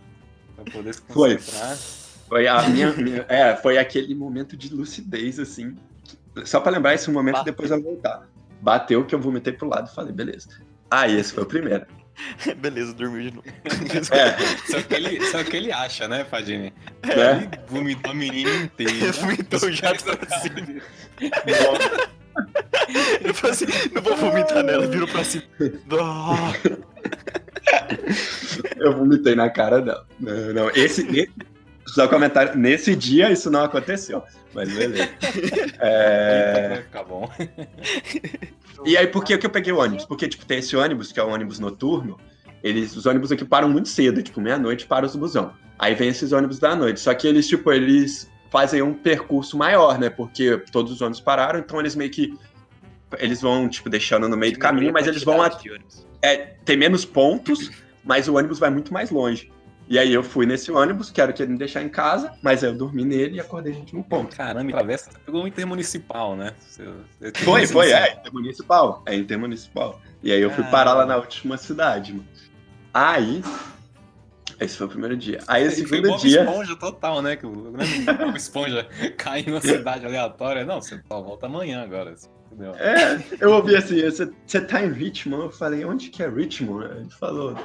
[0.56, 1.76] pra poder se concentrar.
[1.76, 2.05] Foi
[2.48, 5.76] a minha, minha- É, foi aquele momento de lucidez, assim.
[6.44, 7.54] Só pra lembrar esse momento e Bateu.
[7.54, 8.28] depois eu voltar.
[8.62, 10.50] Bateu que eu vomitei pro lado e falei, beleza.
[10.92, 11.86] Aí, esse foi o primeiro.
[12.58, 13.48] Beleza, dormiu de novo.
[13.48, 14.38] É,
[14.72, 16.74] Só que ele, só que ele acha, né, Fadini?
[17.06, 17.50] né?
[17.52, 19.12] Ele vomitou a menina inteira.
[19.20, 20.82] Vomitou já cima.
[21.46, 21.78] Bom,
[23.22, 25.44] Ele falou assim: não vou vomitar nela, virou pra cima.
[25.92, 26.54] Ah,
[28.78, 30.08] eu vomitei na cara dela.
[30.20, 30.70] Não, não.
[30.70, 31.02] Esse.
[31.18, 31.32] esse-
[31.88, 32.58] Só comentário.
[32.58, 34.24] Nesse dia isso não aconteceu.
[34.54, 35.10] Mas beleza.
[35.80, 36.70] É...
[36.70, 37.30] Vai ficar bom.
[38.86, 40.06] E aí, por que que eu peguei o ônibus?
[40.06, 42.20] Porque, tipo, tem esse ônibus, que é o ônibus noturno,
[42.64, 45.54] eles, os ônibus aqui param muito cedo, tipo, meia-noite para os busão.
[45.78, 47.00] Aí vem esses ônibus da noite.
[47.00, 50.10] Só que eles, tipo, eles fazem um percurso maior, né?
[50.10, 52.38] Porque todos os ônibus pararam, então eles meio que.
[53.20, 55.42] Eles vão, tipo, deixando no meio do caminho, mas eles vão.
[55.42, 55.50] A,
[56.22, 57.72] é, tem menos pontos,
[58.04, 59.52] mas o ônibus vai muito mais longe.
[59.88, 62.72] E aí eu fui nesse ônibus, quero que ele me deixar em casa, mas aí
[62.72, 64.36] eu dormi nele e acordei no último ponto.
[64.36, 66.54] Caramba, travessa, você pegou um intermunicipal, né?
[67.20, 69.04] Tem Foi, foi, é, intermunicipal.
[69.06, 70.02] É intermunicipal.
[70.24, 72.28] E aí eu fui parar lá na última cidade, mano.
[72.92, 73.44] Aí,
[74.60, 75.44] Esse foi o primeiro dia.
[75.48, 76.44] Aí o Foi segundo Bob dia.
[76.44, 77.36] Esponja total, né?
[77.36, 80.66] Que o Bob Esponja cai numa cidade aleatória.
[80.66, 82.12] Não, você só volta amanhã agora.
[82.12, 82.30] assim?
[82.78, 85.44] É, eu ouvi assim, você, você tá em Richmond?
[85.44, 86.86] Eu falei, onde que é Richmond?
[86.86, 87.56] Ele falou,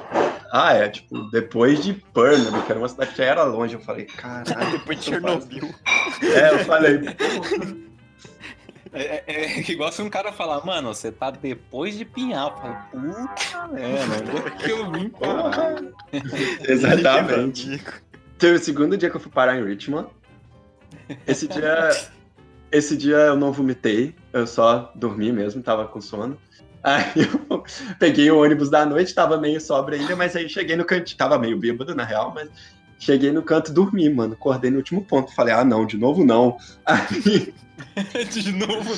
[0.51, 3.75] ah, é tipo, depois de Birmingham, que era uma cidade que já era longe.
[3.75, 4.71] Eu falei, caralho.
[4.71, 5.73] Depois de Chernobyl.
[6.21, 7.91] É, eu falei, porra.
[8.93, 12.49] É, é, é igual se um cara falar, mano, você tá depois de Pinhal.
[12.49, 15.81] Eu falo, puta merda, é que eu vim parar?
[16.67, 17.81] Exatamente.
[18.37, 20.09] Teve o segundo dia que eu fui parar em Richmond.
[21.25, 21.89] Esse dia.
[22.71, 26.37] Esse dia eu não vomitei, eu só dormi mesmo, tava com sono.
[26.83, 27.03] Aí
[27.49, 27.63] eu
[27.99, 31.37] peguei o ônibus da noite, tava meio sobra ainda, mas aí cheguei no canto, tava
[31.37, 32.49] meio bêbado na real, mas
[33.01, 34.33] cheguei no canto e dormi, mano.
[34.33, 36.57] Acordei no último ponto, falei, ah não, de novo não.
[36.85, 37.53] Aí,
[38.31, 38.91] De novo,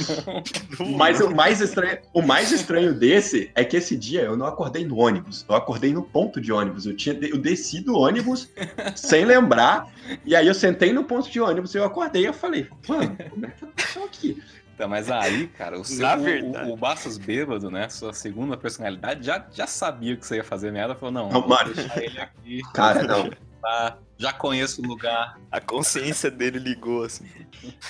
[0.78, 0.92] não.
[0.98, 4.86] mas o mais estranho, o mais estranho desse é que esse dia eu não acordei
[4.86, 6.86] no ônibus, eu acordei no ponto de ônibus.
[6.86, 8.50] Eu tinha eu desci do ônibus
[8.94, 9.88] sem lembrar,
[10.26, 13.46] e aí eu sentei no ponto de ônibus e eu acordei, eu falei, mano, como
[13.46, 14.44] é que eu tô aqui?
[14.78, 17.88] Tá, mas aí, cara, o seu o- o, o Bastos bêbado, né?
[17.90, 20.94] Sua segunda personalidade, já, já sabia que você ia fazer merda.
[20.96, 21.74] Falou, não, Não, vou mano.
[21.74, 23.30] deixar ele aqui, Cara, não.
[23.64, 23.98] Tá?
[24.18, 25.40] Já conheço o lugar.
[25.50, 27.26] A consciência dele ligou assim.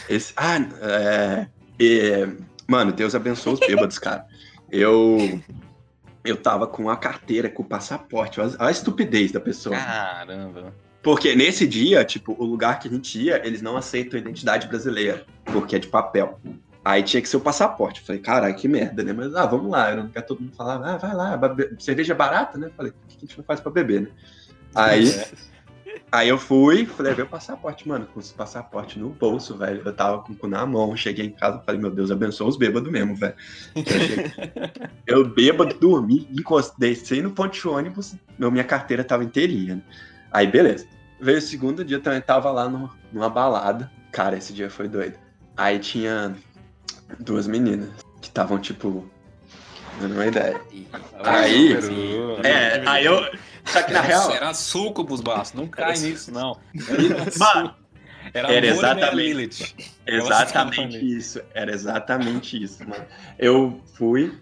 [0.08, 1.48] Esse, ah, é,
[1.80, 2.30] é,
[2.68, 4.26] Mano, Deus abençoe os bêbados, cara.
[4.72, 5.18] Eu.
[6.24, 8.40] Eu tava com a carteira, com o passaporte.
[8.40, 9.76] Olha a estupidez da pessoa.
[9.76, 10.74] Caramba.
[11.02, 15.26] Porque nesse dia, tipo, o lugar que a gente ia, eles não aceitam identidade brasileira,
[15.44, 16.40] porque é de papel.
[16.86, 18.00] Aí tinha que ser o passaporte.
[18.00, 19.12] Eu falei, caralho, que merda, né?
[19.12, 19.92] Mas, ah, vamos lá.
[19.92, 21.38] Eu não quero todo mundo falar, ah, vai lá,
[21.78, 22.68] cerveja barata, né?
[22.68, 24.08] Eu falei, o que a gente não faz pra beber, né?
[24.74, 25.53] Aí, É.
[26.12, 29.82] aí eu fui, falei, o passaporte, mano, com esse passaporte no bolso, velho.
[29.86, 32.58] Eu tava com o cu na mão, cheguei em casa, falei, meu Deus, abençoe os
[32.58, 33.36] bêbados mesmo, velho.
[35.06, 39.76] Eu, eu bêbado, dormi, encostei, desci no ponto de ônibus, meu, minha carteira tava inteirinha,
[39.76, 39.82] né?
[40.32, 40.88] Aí, beleza.
[41.20, 43.92] Veio o segundo dia, também tava lá no- numa balada.
[44.12, 45.18] Cara, esse dia foi doido.
[45.56, 46.36] Aí tinha
[47.20, 49.08] duas meninas que estavam, tipo,
[50.00, 50.60] dando uma ideia.
[51.24, 52.38] Aí- Peru.
[52.46, 53.20] É, aí eu.
[53.66, 54.32] Só que na real.
[54.32, 55.60] Era sucubus, Bastos.
[55.60, 56.58] Não cai nisso, não.
[57.40, 57.74] Mano,
[58.34, 58.66] Era, Era.
[58.68, 59.74] Exatamente
[60.06, 61.18] Exatamente.
[61.18, 61.42] isso.
[61.54, 63.06] Era exatamente isso, mano.
[63.40, 64.38] Eu fui,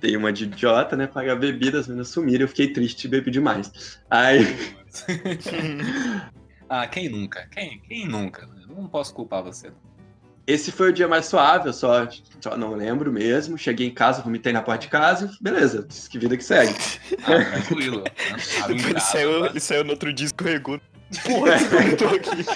[0.00, 1.06] dei uma de idiota, né?
[1.06, 3.98] Pagar bebida, as meninas sumiram, eu fiquei triste e bebi demais.
[4.10, 4.40] Aí.
[6.70, 7.46] Ah, quem nunca?
[7.50, 8.46] Quem, quem nunca?
[8.46, 8.62] né?
[8.68, 9.68] Não posso culpar você.
[9.68, 9.87] não.
[10.48, 12.08] Esse foi o dia mais suave, eu só,
[12.40, 13.58] só não lembro mesmo.
[13.58, 16.74] Cheguei em casa, vomitei na porta de casa e beleza, que vida que segue.
[17.24, 18.02] Ah, tranquilo.
[18.66, 19.46] Depois ele saiu, tá?
[19.48, 20.80] ele saiu no outro dia e escorregou.
[21.22, 21.56] Porra,
[21.98, 22.46] tô aqui.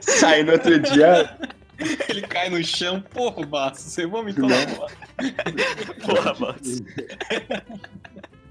[0.00, 1.36] Saí no outro dia,
[2.08, 4.96] Ele cai no chão, porra, Bastos, você vomitou na porta.
[6.06, 6.82] Porra, mas.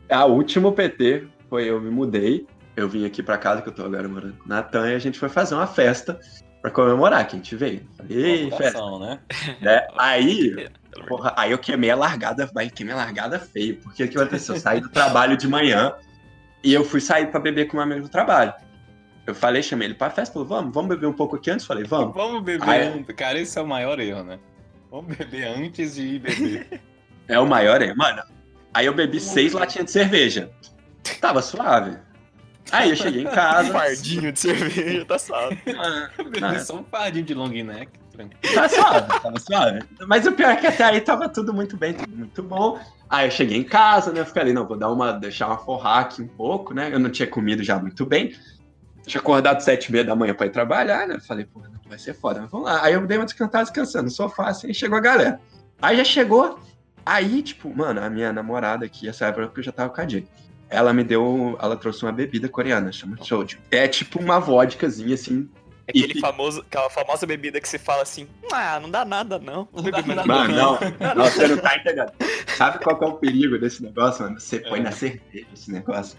[0.09, 2.45] a última PT foi eu me mudei.
[2.75, 5.29] Eu vim aqui pra casa, que eu tô agora morando Natan, e a gente foi
[5.29, 6.19] fazer uma festa
[6.65, 7.87] pra comemorar que a gente veio.
[8.09, 8.81] Ei, festa.
[8.97, 9.19] Né?
[9.61, 9.87] né?
[9.95, 10.67] Aí,
[11.07, 13.77] porra, aí eu queimei a largada, vai, queimei a largada feio.
[13.77, 14.55] Porque o que aconteceu?
[14.55, 15.93] Eu saí do trabalho de manhã
[16.63, 18.51] e eu fui sair pra beber com um amigo do trabalho.
[19.27, 21.67] Eu falei, chamei ele pra festa, falou, vamos, vamos beber um pouco aqui antes?
[21.67, 22.15] Falei, vamos.
[22.15, 23.15] Vamos beber antes.
[23.15, 24.39] Cara, esse é o maior erro, né?
[24.89, 26.81] Vamos beber antes de ir beber.
[27.27, 27.93] É o maior, é.
[27.93, 28.23] Mano,
[28.73, 30.49] aí eu bebi seis latinhas de cerveja.
[31.21, 31.97] Tava suave.
[32.71, 33.71] Aí eu cheguei em Um casa.
[33.73, 35.57] fardinho de cerveja, tá salvo.
[35.77, 37.91] ah, beber só um fardinho de long neck.
[38.11, 38.55] Tranquilo.
[38.55, 39.79] Tava suave, tava suave.
[40.07, 42.79] Mas o pior é que até aí tava tudo muito bem, tudo muito bom.
[43.09, 44.23] Aí eu cheguei em casa, né?
[44.23, 46.89] Fiquei ali, não, vou dar uma, deixar uma forrar aqui um pouco, né?
[46.91, 48.33] Eu não tinha comido já muito bem.
[49.05, 51.19] Tinha acordado sete e meia da manhã pra ir trabalhar, né?
[51.19, 52.83] Falei, pô, não vai ser foda, mas vamos lá.
[52.83, 55.39] Aí eu dei uma descantada descansando no sofá, assim, e chegou a galera.
[55.81, 56.59] Aí já chegou,
[57.05, 60.07] aí, tipo, mano, a minha namorada aqui, essa época que eu já tava com a
[60.07, 60.25] Jay.
[60.75, 63.57] Ela me deu, ela trouxe uma bebida coreana, chama soju.
[63.71, 65.49] É tipo uma vodkazinha, assim,
[65.87, 69.67] Aquele E- famoso, aquela famosa bebida que você fala assim, ah, não dá nada não.
[69.71, 70.25] Não dá nada.
[70.25, 70.79] Mano, não,
[71.15, 72.11] não, você não tá entendendo.
[72.57, 74.39] Sabe qual que é o perigo desse negócio, mano?
[74.39, 74.81] Você põe É.
[74.83, 76.17] na cerveja esse negócio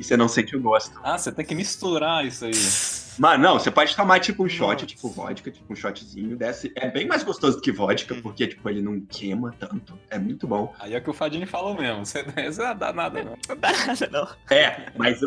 [0.00, 0.98] e você não sente o gosto.
[1.04, 2.50] Ah, você tem que misturar isso aí.
[3.18, 4.86] Mano, não, você pode tomar tipo um shot, Nossa.
[4.86, 6.72] tipo vodka, tipo um shotzinho, desce.
[6.74, 8.22] É bem mais gostoso do que vodka, Hum.
[8.22, 9.98] porque, tipo, ele não queima tanto.
[10.10, 10.74] É muito bom.
[10.78, 12.04] Aí é o que o Fadini falou mesmo.
[12.06, 13.36] Você, não dá nada, não.
[13.48, 14.28] Não dá nada não.
[14.56, 15.20] É, mas,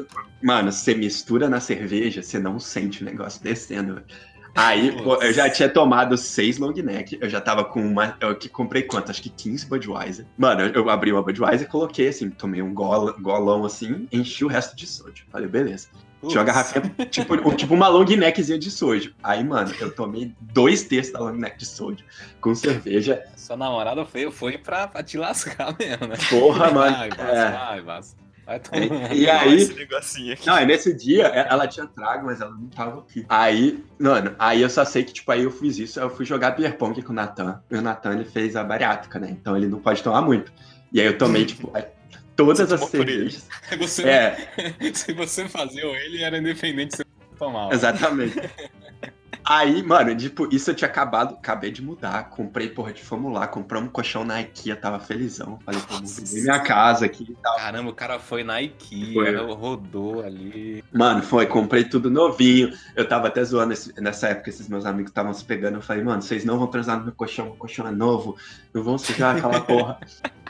[0.44, 4.06] mano, você mistura na cerveja, você não sente o negócio descendo, velho.
[4.56, 8.18] Aí, pô, eu já tinha tomado seis long neck, eu já tava com uma.
[8.20, 9.12] Eu que comprei quanto?
[9.12, 10.26] Acho que 15 Budweiser.
[10.36, 14.44] Mano, eu, eu abri uma Budweiser e coloquei assim, tomei um gola- golão assim, enchi
[14.44, 15.24] o resto de soja.
[15.32, 15.90] Falei, beleza.
[16.28, 19.12] Tinha uma garrafinha, tipo, tipo uma long neckzinha de soja.
[19.24, 22.04] Aí, mano, eu tomei dois terços da long neck de soja
[22.42, 23.24] com cerveja.
[23.36, 26.16] Sua namorada foi, foi pra, pra te lascar mesmo, né?
[26.30, 26.98] Porra, mano.
[26.98, 27.52] Vai, Vasco, É.
[27.52, 28.20] vai, Vasco.
[28.48, 29.14] Vai tomar.
[29.14, 30.48] E Olha aí, esse negocinho aqui.
[30.48, 33.26] Não, é nesse dia é, ela tinha trago, mas ela não tava aqui.
[33.28, 36.52] Aí, mano, aí eu só sei que, tipo, aí eu fiz isso, eu fui jogar
[36.52, 37.62] beer pong com o Natan.
[37.70, 39.30] E o Natan, ele fez a bariátrica, né?
[39.32, 40.52] Então ele não pode tomar muito.
[40.94, 41.72] E aí eu tomei, tipo,
[42.38, 43.46] todas as cervejas.
[43.78, 44.48] Você, É,
[44.94, 47.74] Se você fazia ele, era independente se você tomava.
[47.74, 48.40] exatamente.
[49.50, 52.30] Aí, mano, tipo, isso eu tinha acabado, acabei de mudar.
[52.32, 55.58] Comprei, porra, de fomos lá, compramos um colchão na IKEA, tava felizão.
[55.66, 55.94] Falei, pô,
[56.34, 57.56] minha casa aqui e tal.
[57.56, 59.36] Caramba, o cara foi na IKEA, Foi.
[59.56, 60.84] rodou ali.
[60.92, 62.74] Mano, foi, comprei tudo novinho.
[62.94, 65.76] Eu tava até zoando esse- nessa época, esses meus amigos estavam se pegando.
[65.76, 68.36] Eu falei, mano, vocês não vão transar no meu colchão, meu colchão é novo,
[68.74, 69.98] não vão sujar aquela porra.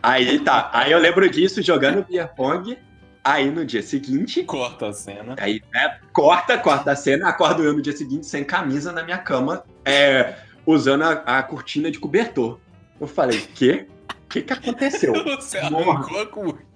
[0.02, 2.78] Aí tá, aí eu lembro disso jogando beer pong.
[3.24, 5.36] Aí no dia seguinte, Corta a cena.
[5.38, 9.18] aí né, corta, corta a cena, acordo eu no dia seguinte sem camisa na minha
[9.18, 12.58] cama, é, usando a, a cortina de cobertor.
[13.02, 13.86] Eu falei, quê?
[14.10, 15.12] O que que aconteceu?
[15.36, 16.67] Você arrancou a cortina.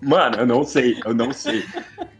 [0.00, 1.64] Mano, eu não sei, eu não sei.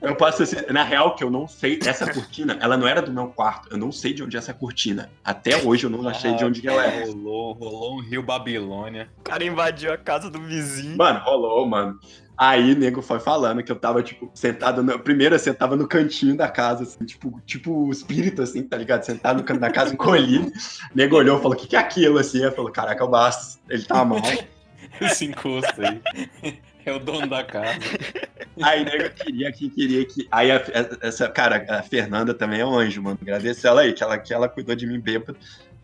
[0.01, 3.13] Eu posso assim, na real que eu não sei, essa cortina, ela não era do
[3.13, 5.11] meu quarto, eu não sei de onde é essa cortina.
[5.25, 7.05] Até hoje eu não achei de onde ela é.
[7.05, 9.09] Rolou, rolou um Rio Babilônia.
[9.19, 10.97] O cara invadiu a casa do vizinho.
[10.97, 11.99] Mano, rolou, mano.
[12.39, 14.81] Aí, nego foi falando que eu tava, tipo, sentado.
[14.81, 14.97] No...
[15.01, 18.77] Primeiro, assim, eu tava no cantinho da casa, assim, tipo, tipo o espírito, assim, tá
[18.77, 19.03] ligado?
[19.03, 20.53] Sentado no canto da casa, encolhido.
[20.95, 22.39] Nego olhou e falou: O que, que é aquilo, assim?
[22.39, 24.21] Eu falei: Caraca, é o Bastos, ele tá mal.
[25.01, 26.61] Esse encosto aí.
[26.89, 27.79] É o dono da casa.
[28.63, 30.27] Aí, nego queria que queria que.
[30.33, 30.63] Aí, a-
[31.01, 33.19] essa, cara, a Fernanda também é um anjo, mano.
[33.23, 35.37] Agradeço ela aí, que ela, que ela cuidou de mim bêbado.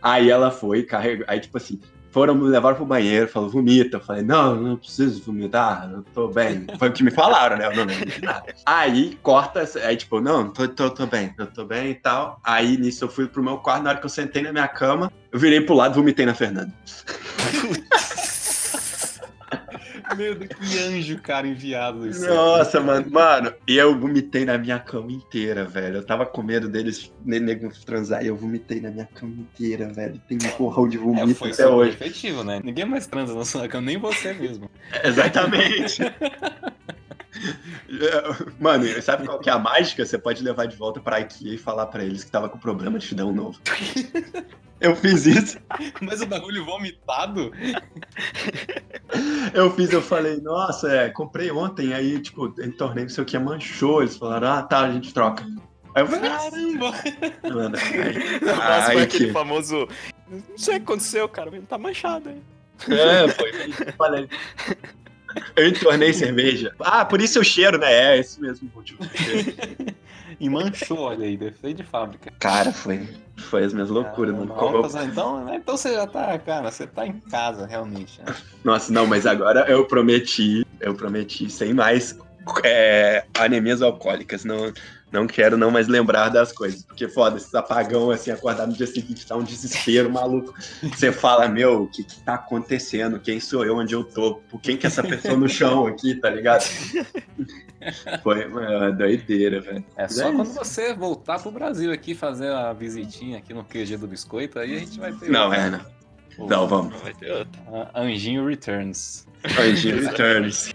[0.03, 1.25] Aí ela foi, carregou.
[1.29, 3.99] Aí, tipo assim, foram me levar pro banheiro, falou, vomita.
[3.99, 6.67] Eu falei, não, não preciso vomitar, eu tô bem.
[6.79, 7.67] Foi o que me falaram, né?
[7.67, 8.55] Eu não lembro de nada.
[8.67, 12.41] Aí corta, aí, tipo, não, tô, tô, tô bem, eu tô bem e tal.
[12.43, 15.13] Aí nisso eu fui pro meu quarto, na hora que eu sentei na minha cama,
[15.31, 16.73] eu virei pro lado e vomitei na Fernanda.
[20.17, 22.27] Meu Deus, que anjo, cara, enviado isso.
[22.29, 25.97] Nossa, mano, mano, e eu vomitei na minha cama inteira, velho.
[25.97, 29.89] Eu tava com medo deles ne- nego transar e eu vomitei na minha cama inteira,
[29.93, 30.21] velho.
[30.29, 31.91] Tem um porrão de É, vomito foi até hoje.
[31.93, 32.61] efetivo, né?
[32.65, 34.71] Ninguém mais transa na sua cama, nem você mesmo.
[35.05, 36.03] Exatamente.
[38.61, 40.05] Mano, sabe qual que é a mágica?
[40.05, 42.99] Você pode levar de volta pra IKEA e falar pra eles que tava com problema
[42.99, 43.59] de te dar um novo.
[44.81, 45.57] Eu fiz isso.
[46.03, 47.53] Mas o bagulho vomitado?
[49.55, 53.39] Eu fiz, eu falei, nossa, é, comprei ontem, aí, tipo, entornei não sei o que,
[53.39, 54.03] manchou.
[54.03, 55.45] Eles falaram, ah, tá, a gente troca.
[55.95, 56.93] Aí eu falei, Caramba!
[57.45, 59.89] ah, mano, ai, O Bastos foi aquele que- famoso.
[60.29, 61.51] Não sei o que aconteceu, cara.
[61.69, 62.43] Tá manchado aí.
[62.89, 63.53] É, foi
[63.97, 64.29] falei.
[65.57, 66.75] Eu entornei cerveja.
[66.81, 67.93] Ah, por isso o cheiro, né?
[67.93, 68.99] É, esse mesmo motivo.
[70.41, 72.33] E manchou, olha aí, defeito de fábrica.
[72.39, 74.53] Cara, foi, foi as minhas loucuras, mano.
[74.53, 78.21] Caramba, Como Então, né, então você já tá, cara, você tá em casa, realmente.
[78.21, 78.35] né?
[78.65, 82.19] Nossa, não, mas agora eu prometi, eu prometi sem mais
[82.65, 84.45] é, anemias alcoólicas.
[84.45, 84.73] Não,
[85.15, 86.85] não quero não mais lembrar das coisas.
[86.85, 90.53] Porque foda, esses apagão, assim, acordar no dia seguinte tá um desespero maluco.
[90.83, 93.19] Você fala, meu, o que que tá acontecendo?
[93.21, 93.77] Quem sou eu?
[93.77, 94.35] Onde eu tô?
[94.51, 96.65] Por quem que é essa pessoa no chão aqui, tá ligado?
[98.23, 99.85] Foi uma doideira, velho.
[99.97, 100.55] É só é quando isso.
[100.59, 104.79] você voltar pro Brasil aqui fazer a visitinha aqui no QG do Biscoito, aí a
[104.81, 105.31] gente vai ter.
[105.31, 105.81] Não, o- é, não.
[106.39, 106.93] o- Não, vamos.
[106.93, 107.61] Não vai ter outro.
[107.93, 109.27] a Anjinho Returns.
[109.61, 110.74] Anjinho Returns.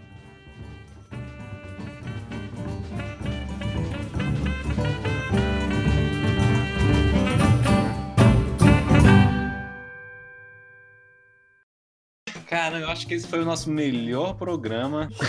[12.79, 15.09] Eu acho que esse foi o nosso melhor programa.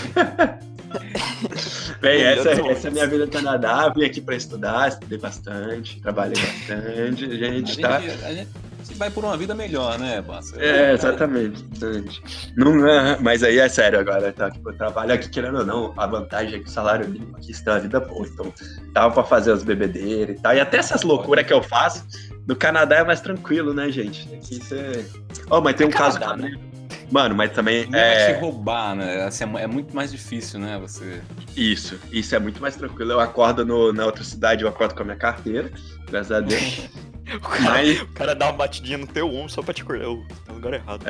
[2.00, 3.88] Bem, essa, essa é a minha vida no Canadá.
[3.90, 7.24] Vim aqui pra estudar, estudei bastante, trabalhei bastante.
[7.24, 8.00] A gente tá.
[8.00, 8.48] gente
[8.96, 10.60] vai por uma vida melhor, né, Bassa?
[10.62, 11.64] É, exatamente.
[11.74, 12.22] exatamente.
[12.56, 14.50] Não, é, mas aí é sério agora, tá?
[14.50, 17.50] Tipo, eu trabalho aqui, querendo ou não, a vantagem é que o salário mínimo aqui
[17.50, 18.26] está a vida boa.
[18.26, 18.52] Então,
[18.92, 20.54] dava pra fazer as bebedeiras e tal.
[20.54, 22.06] E até essas loucuras que eu faço,
[22.46, 24.28] no Canadá é mais tranquilo, né, gente?
[24.34, 25.06] Aqui você.
[25.50, 26.69] Oh, mas tem um caso também.
[27.10, 28.34] Mano, mas também Ninguém vai é.
[28.34, 29.24] te roubar, né?
[29.24, 30.78] Assim, é é muito mais difícil, né?
[30.80, 31.20] Você.
[31.56, 33.12] Isso, isso é muito mais tranquilo.
[33.12, 35.70] Eu acordo no- na outra cidade, eu acordo com a minha carteira,
[36.08, 36.88] graças a Deus.
[37.32, 40.08] O cara, Mas, o cara dá uma batidinha no teu ombro só pra te acordar.
[40.08, 41.04] Ô, tá no lugar errado.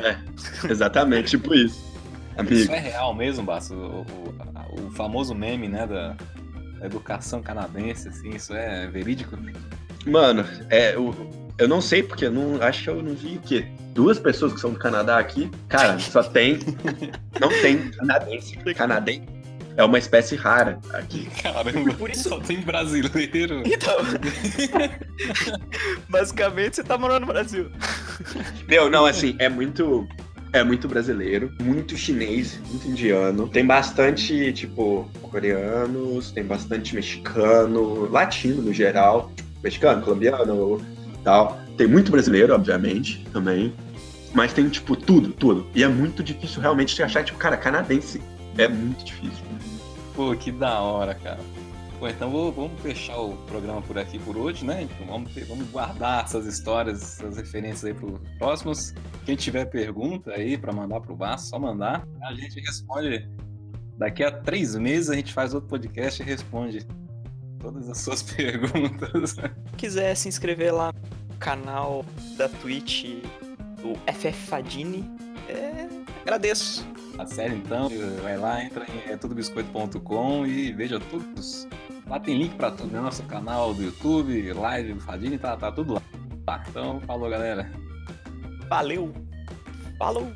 [0.69, 1.79] exatamente, tipo isso.
[1.79, 2.73] Isso Amigo.
[2.73, 3.73] é real mesmo, Basso?
[3.73, 6.15] O, o- o famoso meme, né, da,
[6.79, 9.35] da educação canadense, assim, isso é verídico?
[10.05, 11.15] Mano, é, eu,
[11.57, 13.65] eu não sei porque eu não acho que eu não vi o quê?
[13.93, 15.49] Duas pessoas que são do Canadá aqui.
[15.67, 16.59] Cara, só tem.
[17.39, 18.55] Não tem canadense.
[18.75, 19.27] Canadense
[19.75, 21.27] é uma espécie rara aqui.
[21.41, 23.63] Caramba, Por isso- só tem brasileiro.
[23.65, 23.95] Então.
[26.09, 27.69] Basicamente, você tá morando no Brasil.
[28.67, 30.07] Meu, não, assim, é muito.
[30.53, 33.47] é muito brasileiro, muito chinês, muito indiano.
[33.47, 39.31] Tem bastante, tipo, coreanos, tem bastante mexicano, latino no geral.
[39.63, 40.81] Mexicano, colombiano
[41.23, 41.59] tal.
[41.77, 43.73] Tem muito brasileiro, obviamente, também.
[44.33, 45.67] Mas tem, tipo, tudo, tudo.
[45.75, 48.21] E é muito difícil realmente de achar, tipo, cara, canadense.
[48.57, 49.43] É muito difícil.
[50.15, 51.39] Pô, que da hora, cara.
[52.01, 54.81] Pô, então vou, vamos fechar o programa por aqui por hoje, né?
[54.81, 58.93] Então vamos, vamos guardar essas histórias, essas referências aí para os próximos.
[59.23, 62.07] Quem tiver pergunta aí para mandar para o Bar, só mandar.
[62.23, 63.29] A gente responde.
[63.99, 66.87] Daqui a três meses a gente faz outro podcast e responde
[67.59, 69.31] todas as suas perguntas.
[69.31, 70.91] Se quiser se inscrever lá
[71.41, 72.05] canal
[72.37, 73.05] da Twitch
[73.81, 75.03] do FF Fadini,
[75.49, 75.87] é...
[76.21, 76.87] agradeço.
[77.17, 77.89] A série então,
[78.21, 81.67] vai lá, entra em é tudobiscoito.com e veja todos.
[82.07, 83.01] Lá tem link para tudo, né?
[83.01, 86.01] Nosso canal do YouTube, live do Fadini, tá, tá tudo lá.
[86.45, 87.69] Tá, então falou galera.
[88.69, 89.11] Valeu!
[89.97, 90.31] Falou!